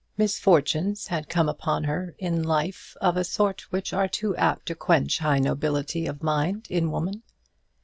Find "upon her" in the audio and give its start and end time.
1.47-2.15